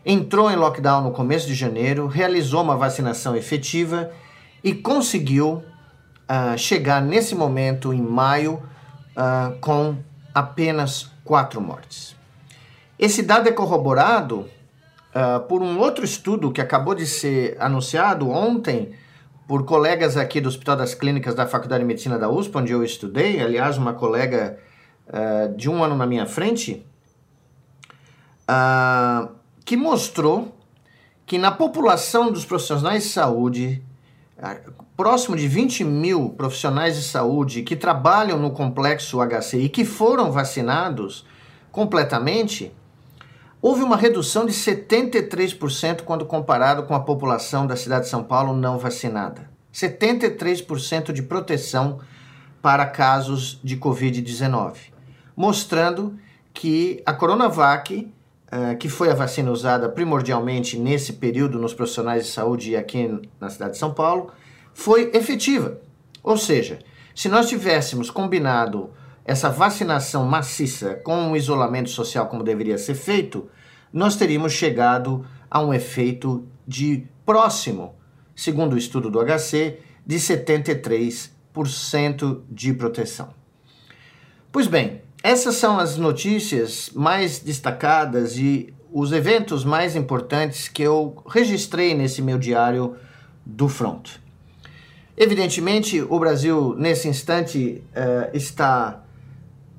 entrou 0.05 0.49
em 0.49 0.55
lockdown 0.55 1.01
no 1.01 1.11
começo 1.11 1.47
de 1.47 1.53
janeiro, 1.53 2.07
realizou 2.07 2.61
uma 2.61 2.77
vacinação 2.77 3.35
efetiva 3.35 4.11
e 4.63 4.73
conseguiu 4.73 5.63
uh, 6.29 6.57
chegar 6.57 7.01
nesse 7.01 7.35
momento, 7.35 7.93
em 7.93 8.01
maio, 8.01 8.63
uh, 9.15 9.57
com 9.59 9.97
apenas 10.33 11.11
quatro 11.23 11.59
mortes. 11.59 12.15
Esse 12.97 13.21
dado 13.21 13.49
é 13.49 13.51
corroborado 13.51 14.39
uh, 15.13 15.39
por 15.47 15.61
um 15.61 15.79
outro 15.79 16.05
estudo 16.05 16.51
que 16.51 16.61
acabou 16.61 16.95
de 16.95 17.05
ser 17.05 17.57
anunciado 17.59 18.29
ontem 18.29 18.93
por 19.47 19.63
colegas 19.63 20.17
aqui 20.17 20.41
do 20.41 20.49
Hospital 20.49 20.75
das 20.75 20.93
Clínicas 20.93 21.33
da 21.33 21.47
Faculdade 21.47 21.81
de 21.81 21.87
Medicina 21.87 22.19
da 22.19 22.29
USP, 22.29 22.57
onde 22.57 22.73
eu 22.73 22.83
estudei, 22.83 23.41
aliás, 23.41 23.77
uma 23.77 23.93
colega 23.93 24.59
uh, 25.07 25.55
de 25.55 25.69
um 25.69 25.81
ano 25.81 25.95
na 25.95 26.05
minha 26.05 26.25
frente, 26.25 26.85
uh, 28.43 29.29
que 29.63 29.77
mostrou 29.77 30.53
que 31.25 31.37
na 31.37 31.49
população 31.49 32.29
dos 32.29 32.45
profissionais 32.45 33.03
de 33.03 33.09
saúde, 33.09 33.81
uh, 34.37 34.73
próximo 34.97 35.37
de 35.37 35.47
20 35.47 35.85
mil 35.85 36.29
profissionais 36.31 36.97
de 36.97 37.03
saúde 37.03 37.63
que 37.63 37.75
trabalham 37.77 38.37
no 38.37 38.51
complexo 38.51 39.19
HC 39.21 39.59
e 39.59 39.69
que 39.69 39.85
foram 39.85 40.29
vacinados 40.29 41.25
completamente, 41.71 42.73
houve 43.61 43.83
uma 43.83 43.95
redução 43.95 44.45
de 44.45 44.53
73% 44.53 46.01
quando 46.03 46.25
comparado 46.25 46.83
com 46.83 46.93
a 46.93 46.99
população 46.99 47.65
da 47.65 47.75
cidade 47.75 48.05
de 48.05 48.09
São 48.09 48.23
Paulo 48.23 48.55
não 48.55 48.77
vacinada. 48.77 49.49
73% 49.73 51.11
de 51.11 51.21
proteção 51.21 51.99
para 52.61 52.85
casos 52.85 53.59
de 53.63 53.77
Covid-19, 53.77 54.75
mostrando 55.35 56.17
que 56.53 57.01
a 57.05 57.13
Coronavac, 57.13 58.11
uh, 58.51 58.77
que 58.77 58.89
foi 58.89 59.11
a 59.11 59.15
vacina 59.15 59.51
usada 59.51 59.87
primordialmente 59.87 60.77
nesse 60.77 61.13
período 61.13 61.59
nos 61.59 61.73
profissionais 61.73 62.25
de 62.25 62.31
saúde 62.31 62.75
aqui 62.75 63.21
na 63.39 63.49
cidade 63.49 63.73
de 63.73 63.77
São 63.77 63.93
Paulo, 63.93 64.31
foi 64.73 65.11
efetiva. 65.13 65.79
Ou 66.23 66.37
seja, 66.37 66.79
se 67.15 67.29
nós 67.29 67.47
tivéssemos 67.47 68.09
combinado 68.09 68.89
essa 69.27 69.49
vacinação 69.49 70.25
maciça 70.25 70.95
com 71.03 71.15
um 71.15 71.35
isolamento 71.35 71.89
social 71.89 72.27
como 72.27 72.43
deveria 72.43 72.77
ser 72.77 72.95
feito, 72.95 73.49
nós 73.91 74.15
teríamos 74.15 74.53
chegado 74.53 75.25
a 75.51 75.61
um 75.61 75.73
efeito 75.73 76.47
de 76.65 77.05
próximo, 77.25 77.93
segundo 78.33 78.71
o 78.73 78.77
estudo 78.77 79.11
do 79.11 79.19
HC, 79.19 79.79
de 80.05 80.15
73% 80.15 82.41
de 82.49 82.73
proteção. 82.73 83.35
Pois 84.49 84.65
bem, 84.65 85.01
essas 85.21 85.55
são 85.55 85.77
as 85.77 85.97
notícias 85.97 86.89
mais 86.95 87.39
destacadas 87.39 88.37
e 88.37 88.73
os 88.93 89.11
eventos 89.11 89.65
mais 89.65 89.97
importantes 89.97 90.69
que 90.69 90.83
eu 90.83 91.21
registrei 91.27 91.93
nesse 91.93 92.21
meu 92.21 92.37
diário 92.37 92.95
do 93.45 93.67
Front. 93.67 94.11
Evidentemente, 95.17 96.01
o 96.01 96.17
Brasil, 96.17 96.73
nesse 96.77 97.09
instante, 97.09 97.83
uh, 97.91 98.29
está 98.33 99.03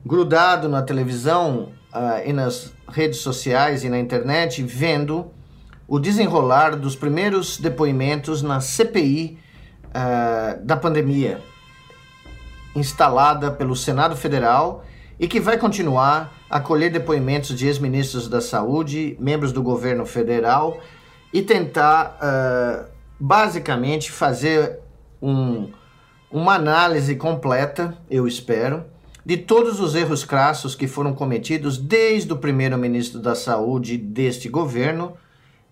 grudado 0.05 0.69
na 0.69 0.83
televisão 0.83 1.73
uh, 1.93 2.27
e 2.27 2.33
nas 2.33 2.73
redes 2.89 3.19
sociais 3.21 3.85
e 3.85 3.89
na 3.89 3.99
internet, 3.99 4.63
vendo 4.63 5.31
o 5.87 5.99
desenrolar 5.99 6.77
dos 6.77 6.95
primeiros 6.95 7.59
depoimentos 7.59 8.43
na 8.43 8.61
CPI 8.61 9.39
uh, 9.39 9.89
eh, 9.95 10.59
da 10.63 10.77
pandemia, 10.77 11.41
instalada 12.77 13.51
pelo 13.51 13.75
Senado 13.75 14.15
Federal 14.15 14.85
e 15.19 15.27
que 15.27 15.41
vai 15.41 15.57
continuar 15.57 16.33
a 16.51 16.61
colher 16.61 16.91
depoimentos 16.91 17.57
de 17.57 17.67
ex-ministros 17.67 18.29
da 18.29 18.41
Saúde, 18.41 19.17
membros 19.19 19.51
do 19.51 19.63
governo 19.63 20.05
federal 20.05 20.79
e 21.33 21.43
tentar, 21.43 22.19
uh, 22.23 22.87
basicamente, 23.19 24.11
fazer 24.11 24.79
um, 25.21 25.71
uma 26.31 26.55
análise 26.55 27.17
completa, 27.17 27.97
eu 28.11 28.27
espero, 28.27 28.85
de 29.29 29.37
todos 29.37 29.79
os 29.79 29.95
erros 29.95 30.25
crassos 30.25 30.75
que 30.75 30.87
foram 30.87 31.13
cometidos 31.13 31.77
desde 31.77 32.33
o 32.33 32.37
primeiro 32.39 32.79
ministro 32.79 33.21
da 33.21 33.35
Saúde 33.35 33.99
deste 33.99 34.49
governo, 34.49 35.19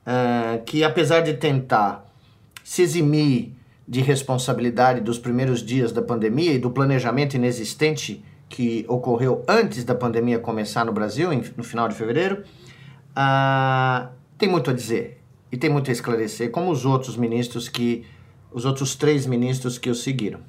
uh, 0.07 0.62
que 0.66 0.85
apesar 0.85 1.23
de 1.23 1.33
tentar 1.33 2.05
se 2.62 2.83
eximir 2.83 3.55
de 3.88 4.03
responsabilidade 4.03 5.01
dos 5.01 5.19
primeiros 5.19 5.62
dias 5.62 5.90
da 5.90 6.03
pandemia 6.03 6.53
e 6.53 6.59
do 6.59 6.71
planejamento 6.71 7.33
inexistente 7.33 8.23
que 8.47 8.85
ocorreu 8.88 9.42
antes 9.49 9.85
da 9.85 9.95
pandemia 9.95 10.38
começar 10.38 10.85
no 10.85 10.92
Brasil, 10.92 11.31
no 11.57 11.64
final 11.64 11.88
de 11.88 11.95
fevereiro, 11.95 12.45
uh, 13.12 14.07
tem 14.37 14.51
muito 14.51 14.71
a 14.71 14.75
dizer 14.75 15.19
e 15.51 15.57
tem 15.57 15.71
muito 15.71 15.88
a 15.88 15.92
esclarecer, 15.95 16.51
como 16.51 16.71
os 16.71 16.85
outros 16.85 17.16
ministros 17.16 17.71
que, 17.71 18.05
os 18.53 18.66
outros 18.66 18.95
três 18.97 19.25
ministros 19.25 19.79
que 19.79 19.88
o 19.88 19.95
seguiram. 19.95 20.40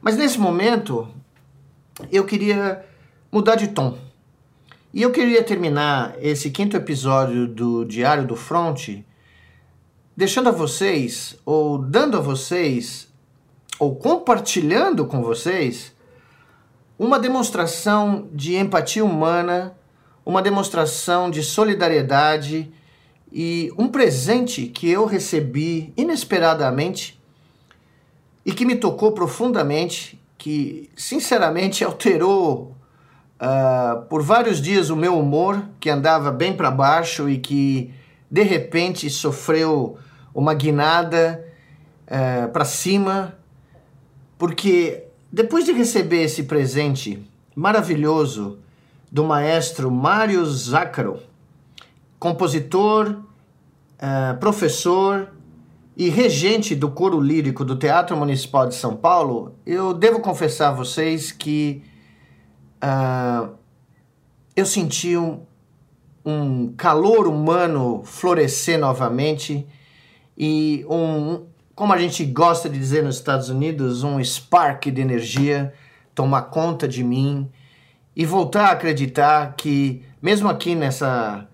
Mas 0.00 0.16
nesse 0.16 0.38
momento, 0.38 1.06
eu 2.10 2.24
queria 2.24 2.84
mudar 3.30 3.56
de 3.56 3.68
tom. 3.68 3.98
E 4.92 5.02
eu 5.02 5.10
queria 5.10 5.42
terminar 5.42 6.14
esse 6.20 6.50
quinto 6.50 6.76
episódio 6.76 7.48
do 7.48 7.84
Diário 7.84 8.26
do 8.26 8.36
Front 8.36 9.02
deixando 10.16 10.48
a 10.48 10.52
vocês, 10.52 11.36
ou 11.44 11.78
dando 11.78 12.16
a 12.16 12.20
vocês, 12.20 13.08
ou 13.78 13.96
compartilhando 13.96 15.06
com 15.06 15.20
vocês, 15.22 15.92
uma 16.98 17.18
demonstração 17.18 18.28
de 18.32 18.54
empatia 18.54 19.04
humana, 19.04 19.76
uma 20.24 20.40
demonstração 20.40 21.30
de 21.30 21.42
solidariedade 21.42 22.72
e 23.32 23.72
um 23.76 23.88
presente 23.88 24.66
que 24.66 24.88
eu 24.88 25.04
recebi 25.04 25.92
inesperadamente 25.96 27.20
e 28.46 28.52
que 28.52 28.64
me 28.64 28.76
tocou 28.76 29.12
profundamente, 29.12 30.20
que 30.36 30.90
sinceramente 30.96 31.84
alterou 31.84 32.76
uh, 33.40 34.02
por 34.08 34.22
vários 34.22 34.60
dias 34.60 34.90
o 34.90 34.96
meu 34.96 35.18
humor, 35.18 35.62
que 35.80 35.90
andava 35.90 36.30
bem 36.30 36.56
para 36.56 36.70
baixo 36.70 37.28
e 37.28 37.38
que 37.38 37.92
de 38.30 38.42
repente 38.42 39.08
sofreu 39.08 39.98
uma 40.34 40.54
guinada 40.54 41.44
uh, 42.06 42.48
para 42.50 42.64
cima, 42.64 43.36
porque 44.36 45.04
depois 45.32 45.64
de 45.64 45.72
receber 45.72 46.22
esse 46.24 46.44
presente 46.44 47.24
maravilhoso 47.54 48.58
do 49.10 49.24
maestro 49.24 49.90
Mário 49.90 50.44
Zácaro, 50.44 51.20
compositor, 52.18 53.10
uh, 53.10 54.36
professor 54.40 55.28
e 55.96 56.08
regente 56.08 56.74
do 56.74 56.90
coro 56.90 57.20
lírico 57.20 57.64
do 57.64 57.76
Teatro 57.76 58.16
Municipal 58.16 58.66
de 58.66 58.74
São 58.74 58.96
Paulo, 58.96 59.56
eu 59.64 59.94
devo 59.94 60.20
confessar 60.20 60.68
a 60.68 60.72
vocês 60.72 61.30
que 61.30 61.82
uh, 62.82 63.54
eu 64.56 64.66
senti 64.66 65.16
um, 65.16 65.42
um 66.24 66.72
calor 66.76 67.28
humano 67.28 68.02
florescer 68.04 68.78
novamente 68.78 69.66
e 70.36 70.84
um, 70.88 71.46
como 71.76 71.92
a 71.92 71.98
gente 71.98 72.24
gosta 72.24 72.68
de 72.68 72.76
dizer 72.76 73.04
nos 73.04 73.16
Estados 73.16 73.48
Unidos, 73.48 74.02
um 74.02 74.22
spark 74.22 74.86
de 74.86 75.00
energia 75.00 75.72
tomar 76.12 76.42
conta 76.42 76.88
de 76.88 77.04
mim 77.04 77.48
e 78.16 78.24
voltar 78.24 78.66
a 78.66 78.72
acreditar 78.72 79.54
que 79.56 80.02
mesmo 80.20 80.48
aqui 80.48 80.74
nessa 80.74 81.48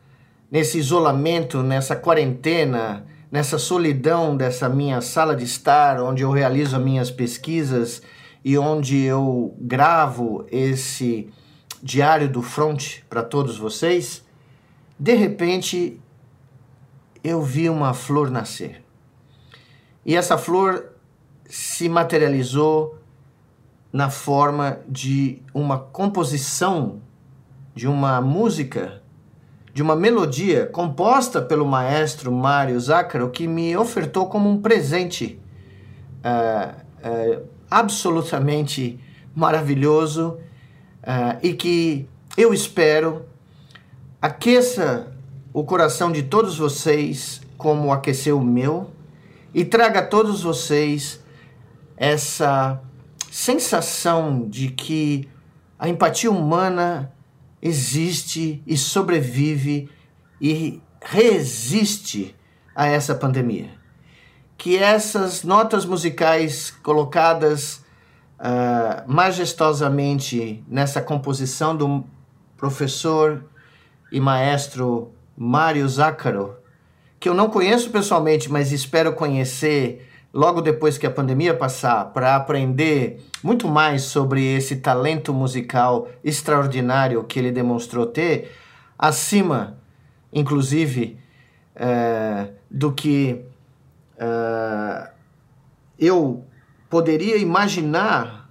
nesse 0.50 0.78
isolamento, 0.78 1.62
nessa 1.62 1.94
quarentena, 1.94 3.06
nessa 3.30 3.58
solidão 3.58 4.36
dessa 4.36 4.68
minha 4.68 5.00
sala 5.00 5.36
de 5.36 5.44
estar, 5.44 6.00
onde 6.00 6.22
eu 6.22 6.30
realizo 6.30 6.76
as 6.76 6.82
minhas 6.82 7.10
pesquisas 7.10 8.02
e 8.44 8.58
onde 8.58 8.98
eu 8.98 9.54
gravo 9.60 10.44
esse 10.50 11.30
diário 11.82 12.28
do 12.28 12.42
front 12.42 13.00
para 13.08 13.22
todos 13.22 13.56
vocês, 13.56 14.24
de 14.98 15.14
repente 15.14 16.00
eu 17.22 17.42
vi 17.42 17.68
uma 17.68 17.94
flor 17.94 18.30
nascer. 18.30 18.82
E 20.04 20.16
essa 20.16 20.36
flor 20.36 20.92
se 21.48 21.88
materializou 21.88 22.98
na 23.92 24.08
forma 24.08 24.80
de 24.88 25.42
uma 25.52 25.78
composição 25.78 27.00
de 27.74 27.86
uma 27.86 28.20
música 28.20 29.02
de 29.72 29.82
uma 29.82 29.94
melodia 29.94 30.66
composta 30.66 31.40
pelo 31.40 31.64
maestro 31.64 32.32
Mário 32.32 32.78
Zácaro 32.80 33.30
que 33.30 33.46
me 33.46 33.76
ofertou 33.76 34.26
como 34.26 34.48
um 34.48 34.60
presente 34.60 35.40
uh, 36.24 36.74
uh, 37.08 37.46
absolutamente 37.70 38.98
maravilhoso 39.34 40.38
uh, 41.02 41.38
e 41.42 41.54
que 41.54 42.08
eu 42.36 42.52
espero 42.52 43.24
aqueça 44.20 45.12
o 45.52 45.64
coração 45.64 46.10
de 46.10 46.24
todos 46.24 46.58
vocês 46.58 47.40
como 47.56 47.92
aqueceu 47.92 48.38
o 48.38 48.44
meu 48.44 48.90
e 49.54 49.64
traga 49.64 50.00
a 50.00 50.06
todos 50.06 50.42
vocês 50.42 51.20
essa 51.96 52.80
sensação 53.30 54.48
de 54.48 54.68
que 54.68 55.28
a 55.78 55.88
empatia 55.88 56.30
humana 56.30 57.12
existe 57.62 58.62
e 58.66 58.76
sobrevive 58.76 59.88
e 60.40 60.80
resiste 61.02 62.34
a 62.74 62.86
essa 62.86 63.14
pandemia. 63.14 63.70
Que 64.56 64.76
essas 64.76 65.42
notas 65.42 65.84
musicais 65.84 66.70
colocadas 66.82 67.84
uh, 68.38 69.02
majestosamente 69.06 70.64
nessa 70.68 71.00
composição 71.00 71.76
do 71.76 72.04
professor 72.56 73.44
e 74.12 74.20
maestro 74.20 75.12
Mário 75.36 75.88
Zácaro, 75.88 76.56
que 77.18 77.28
eu 77.28 77.34
não 77.34 77.48
conheço 77.48 77.90
pessoalmente, 77.90 78.50
mas 78.50 78.72
espero 78.72 79.14
conhecer 79.14 80.09
logo 80.32 80.60
depois 80.60 80.96
que 80.96 81.06
a 81.06 81.10
pandemia 81.10 81.54
passar, 81.54 82.06
para 82.12 82.36
aprender 82.36 83.24
muito 83.42 83.66
mais 83.68 84.02
sobre 84.02 84.44
esse 84.44 84.76
talento 84.76 85.34
musical 85.34 86.08
extraordinário 86.22 87.24
que 87.24 87.38
ele 87.38 87.50
demonstrou 87.50 88.06
ter, 88.06 88.52
acima, 88.98 89.78
inclusive, 90.32 91.18
é, 91.74 92.50
do 92.70 92.92
que 92.92 93.44
é, 94.18 95.10
eu 95.98 96.44
poderia 96.88 97.36
imaginar 97.36 98.48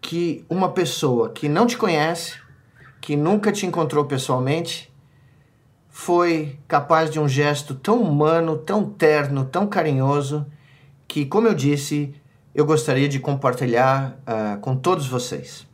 que 0.00 0.44
uma 0.48 0.70
pessoa 0.70 1.30
que 1.30 1.48
não 1.48 1.66
te 1.66 1.76
conhece, 1.76 2.34
que 3.00 3.16
nunca 3.16 3.50
te 3.52 3.64
encontrou 3.64 4.04
pessoalmente, 4.04 4.92
foi 5.88 6.58
capaz 6.66 7.10
de 7.10 7.20
um 7.20 7.28
gesto 7.28 7.74
tão 7.74 8.00
humano, 8.02 8.56
tão 8.56 8.84
terno, 8.84 9.44
tão 9.44 9.66
carinhoso 9.66 10.46
que, 11.12 11.26
como 11.26 11.46
eu 11.46 11.52
disse, 11.52 12.14
eu 12.54 12.64
gostaria 12.64 13.06
de 13.06 13.20
compartilhar 13.20 14.16
uh, 14.22 14.58
com 14.62 14.74
todos 14.74 15.06
vocês. 15.06 15.66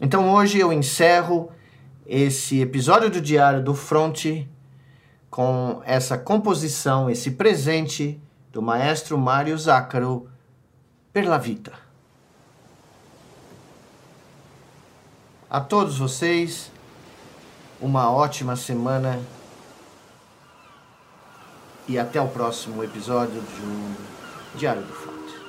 Então 0.00 0.32
hoje 0.32 0.60
eu 0.60 0.72
encerro 0.72 1.50
esse 2.06 2.60
episódio 2.60 3.10
do 3.10 3.20
Diário 3.20 3.60
do 3.60 3.74
Fronte 3.74 4.48
com 5.28 5.82
essa 5.84 6.16
composição, 6.16 7.10
esse 7.10 7.32
presente 7.32 8.22
do 8.52 8.62
maestro 8.62 9.18
Mário 9.18 9.58
Zácaro 9.58 10.28
per 11.12 11.28
la 11.28 11.38
vita. 11.38 11.72
A 15.50 15.60
todos 15.60 15.98
vocês, 15.98 16.70
uma 17.80 18.12
ótima 18.12 18.54
semana 18.54 19.18
e 21.88 21.98
até 21.98 22.20
o 22.20 22.28
próximo 22.28 22.84
episódio 22.84 23.42
de 23.42 24.14
Diário 24.54 24.84
do 24.84 24.92
Fato. 24.94 25.43